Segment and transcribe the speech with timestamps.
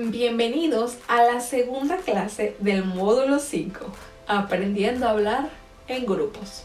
[0.00, 3.84] Bienvenidos a la segunda clase del módulo 5,
[4.28, 5.50] aprendiendo a hablar
[5.88, 6.62] en grupos.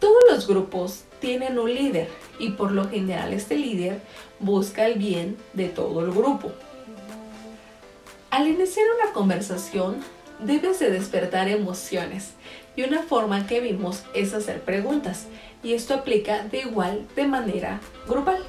[0.00, 4.02] Todos los grupos tienen un líder y por lo general este líder
[4.38, 6.52] busca el bien de todo el grupo.
[8.28, 9.96] Al iniciar una conversación
[10.38, 12.34] debes de despertar emociones
[12.76, 15.24] y una forma que vimos es hacer preguntas
[15.62, 18.44] y esto aplica de igual de manera grupal.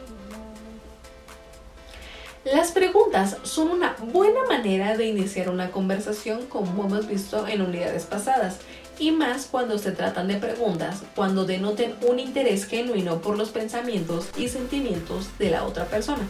[2.53, 8.05] Las preguntas son una buena manera de iniciar una conversación como hemos visto en unidades
[8.05, 8.59] pasadas
[8.97, 14.29] y más cuando se tratan de preguntas cuando denoten un interés genuino por los pensamientos
[14.37, 16.25] y sentimientos de la otra persona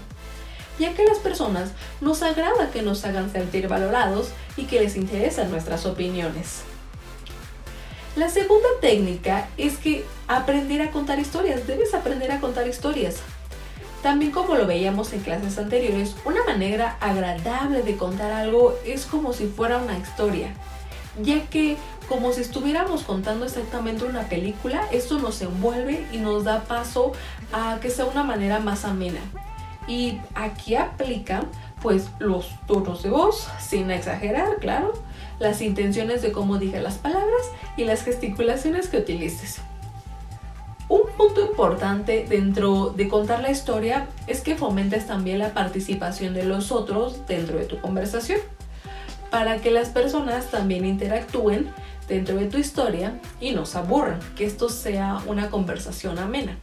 [0.80, 1.70] ya que a las personas
[2.02, 6.62] nos agrada que nos hagan sentir valorados y que les interesan nuestras opiniones.
[8.16, 13.18] La segunda técnica es que aprender a contar historias, debes aprender a contar historias.
[14.08, 19.34] También como lo veíamos en clases anteriores, una manera agradable de contar algo es como
[19.34, 20.54] si fuera una historia,
[21.22, 21.76] ya que
[22.08, 27.12] como si estuviéramos contando exactamente una película, esto nos envuelve y nos da paso
[27.52, 29.20] a que sea una manera más amena.
[29.90, 31.50] Y aquí aplican
[31.82, 34.94] pues los tonos de voz, sin exagerar, claro,
[35.38, 39.60] las intenciones de cómo diga las palabras y las gesticulaciones que utilices.
[41.18, 46.44] Un punto importante dentro de contar la historia es que fomentes también la participación de
[46.44, 48.40] los otros dentro de tu conversación,
[49.32, 51.72] para que las personas también interactúen
[52.08, 56.60] dentro de tu historia y no se aburran, que esto sea una conversación amena.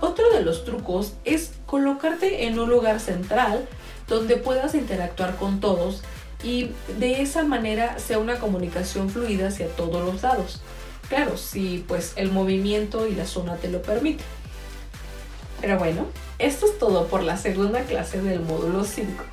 [0.00, 3.68] Otro de los trucos es colocarte en un lugar central
[4.08, 6.02] donde puedas interactuar con todos
[6.42, 10.62] y de esa manera sea una comunicación fluida hacia todos los lados.
[11.08, 14.26] Claro, si pues el movimiento y la zona te lo permiten.
[15.60, 16.06] Pero bueno,
[16.38, 19.24] esto es todo por la segunda clase del módulo 5.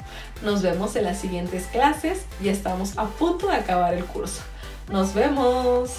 [0.43, 4.41] Nos vemos en las siguientes clases, ya estamos a punto de acabar el curso.
[4.89, 5.91] Nos vemos.